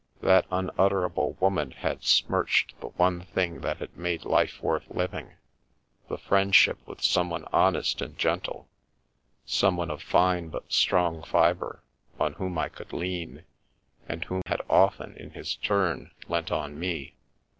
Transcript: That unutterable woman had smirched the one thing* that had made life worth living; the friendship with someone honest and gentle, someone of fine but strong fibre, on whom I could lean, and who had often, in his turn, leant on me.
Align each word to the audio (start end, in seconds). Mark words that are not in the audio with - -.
That 0.23 0.47
unutterable 0.49 1.33
woman 1.33 1.69
had 1.69 2.03
smirched 2.03 2.73
the 2.81 2.87
one 2.87 3.21
thing* 3.21 3.61
that 3.61 3.77
had 3.77 3.95
made 3.95 4.25
life 4.25 4.59
worth 4.63 4.89
living; 4.89 5.35
the 6.09 6.17
friendship 6.17 6.79
with 6.87 7.03
someone 7.03 7.45
honest 7.53 8.01
and 8.01 8.17
gentle, 8.17 8.67
someone 9.45 9.91
of 9.91 10.01
fine 10.01 10.49
but 10.49 10.73
strong 10.73 11.21
fibre, 11.21 11.83
on 12.19 12.33
whom 12.33 12.57
I 12.57 12.67
could 12.67 12.93
lean, 12.93 13.43
and 14.09 14.25
who 14.25 14.41
had 14.47 14.63
often, 14.67 15.15
in 15.17 15.33
his 15.33 15.55
turn, 15.57 16.09
leant 16.27 16.51
on 16.51 16.79
me. 16.79 17.13